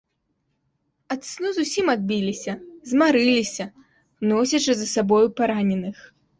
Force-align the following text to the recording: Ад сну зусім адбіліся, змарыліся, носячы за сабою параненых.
Ад 1.15 1.21
сну 1.31 1.51
зусім 1.57 1.91
адбіліся, 1.95 2.57
змарыліся, 2.93 3.69
носячы 4.33 4.71
за 4.83 4.91
сабою 4.97 5.25
параненых. 5.41 5.97